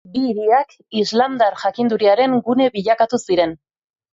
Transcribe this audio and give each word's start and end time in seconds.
Bi 0.13 0.21
hiriak 0.27 0.71
islamdar 1.01 1.59
jakinduriaren 1.65 2.35
gune 2.49 2.71
bilakatu 2.79 3.21
ziren. 3.29 3.55